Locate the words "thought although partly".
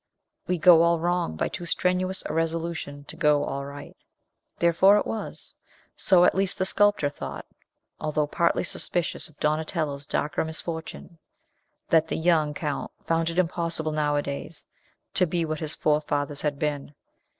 7.07-8.63